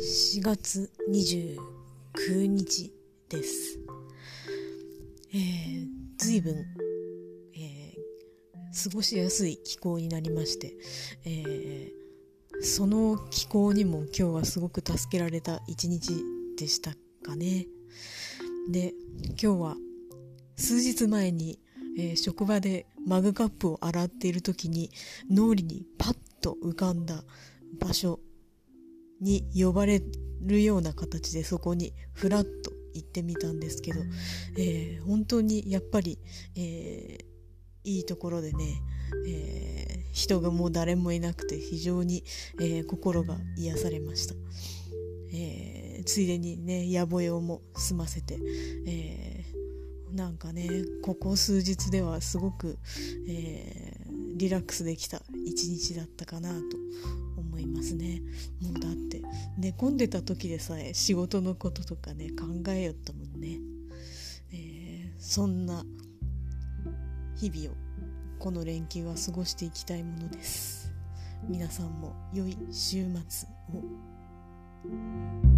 [0.00, 2.92] 4月29日
[3.28, 3.80] です。
[5.34, 5.86] えー、
[6.18, 6.54] 随分、
[7.56, 10.76] えー、過ごしやすい気候になりまして、
[11.24, 16.12] えー、その気候にも今日はすごく助けられた一日
[16.56, 16.92] でした
[17.24, 17.66] かね。
[18.70, 18.94] で、
[19.42, 19.76] 今日は
[20.54, 21.58] 数日前に、
[21.98, 24.92] えー職場でマグカップを洗っている時に
[25.28, 27.24] 脳裏にパッと浮かんだ
[27.80, 28.20] 場所
[29.20, 30.02] に呼ばれ
[30.42, 34.00] るような形でそこにふらっと行ってみたんですけど、
[34.56, 36.18] えー本当にやっぱり、
[36.56, 37.28] えー
[37.84, 38.82] いいところでね、
[39.26, 42.24] えー人がもう誰もいなくて非常に、
[42.60, 44.34] え心が癒されました、
[45.32, 48.38] えついでにね野暮用も済ませて、
[48.86, 49.44] え
[50.12, 50.68] なんかね
[51.02, 52.78] ここ数日ではすごく、
[53.28, 54.07] えー
[54.38, 56.56] リラックスできた一日だったかなと
[57.36, 58.22] 思いますね。
[58.62, 59.20] もうだって
[59.58, 63.58] 寝込んでた時でさえ仕事のこととかね考えよったもんね、
[64.52, 65.84] えーそんな
[67.36, 67.76] 日々を
[68.38, 70.92] この連休は過ごしていきたいものです。
[71.48, 75.57] 皆さんも良い週末を。